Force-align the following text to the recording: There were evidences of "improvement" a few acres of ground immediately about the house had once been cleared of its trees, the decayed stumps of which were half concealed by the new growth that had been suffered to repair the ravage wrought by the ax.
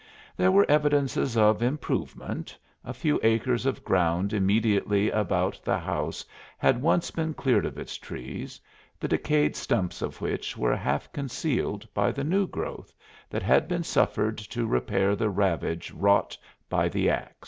There 0.35 0.51
were 0.51 0.65
evidences 0.67 1.37
of 1.37 1.61
"improvement" 1.61 2.57
a 2.83 2.91
few 2.91 3.19
acres 3.21 3.67
of 3.67 3.83
ground 3.83 4.33
immediately 4.33 5.11
about 5.11 5.59
the 5.63 5.77
house 5.77 6.25
had 6.57 6.81
once 6.81 7.11
been 7.11 7.35
cleared 7.35 7.67
of 7.67 7.77
its 7.77 7.97
trees, 7.99 8.59
the 8.99 9.07
decayed 9.07 9.55
stumps 9.55 10.01
of 10.01 10.19
which 10.19 10.57
were 10.57 10.75
half 10.75 11.11
concealed 11.13 11.87
by 11.93 12.11
the 12.11 12.23
new 12.23 12.47
growth 12.47 12.91
that 13.29 13.43
had 13.43 13.67
been 13.67 13.83
suffered 13.83 14.39
to 14.39 14.65
repair 14.65 15.15
the 15.15 15.29
ravage 15.29 15.91
wrought 15.91 16.35
by 16.67 16.89
the 16.89 17.11
ax. 17.11 17.35